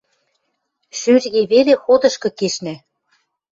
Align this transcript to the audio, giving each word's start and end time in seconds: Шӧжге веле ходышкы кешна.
Шӧжге 0.99 1.41
веле 1.51 1.73
ходышкы 1.83 2.29
кешна. 2.37 2.75